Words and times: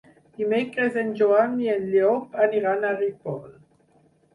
Dimecres 0.37 0.97
en 1.01 1.11
Joan 1.21 1.55
i 1.67 1.71
en 1.75 1.87
Llop 1.95 2.43
aniran 2.49 2.85
a 2.93 2.99
Ripoll. 3.01 3.51